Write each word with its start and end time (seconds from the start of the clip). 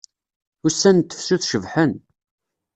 Ussan 0.67 0.95
n 1.01 1.03
tefsut 1.03 1.47
cebḥen. 1.51 1.93